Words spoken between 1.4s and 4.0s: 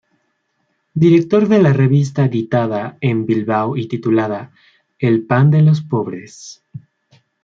de la revista editada en Bilbao y